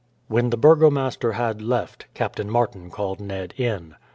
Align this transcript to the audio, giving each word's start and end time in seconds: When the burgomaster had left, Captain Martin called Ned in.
When 0.29 0.49
the 0.49 0.57
burgomaster 0.57 1.33
had 1.33 1.61
left, 1.61 2.07
Captain 2.15 2.49
Martin 2.49 2.89
called 2.89 3.19
Ned 3.19 3.53
in. 3.55 3.93